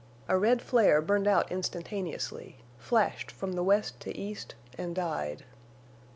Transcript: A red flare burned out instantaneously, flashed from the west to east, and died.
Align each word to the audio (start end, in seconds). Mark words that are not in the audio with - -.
A 0.27 0.35
red 0.35 0.63
flare 0.63 0.99
burned 0.99 1.27
out 1.27 1.51
instantaneously, 1.51 2.57
flashed 2.79 3.29
from 3.29 3.51
the 3.53 3.61
west 3.63 3.99
to 3.99 4.17
east, 4.17 4.55
and 4.75 4.95
died. 4.95 5.45